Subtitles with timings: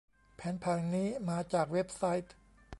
[0.35, 2.33] แผนผังนี้มาจากเว็บไซต์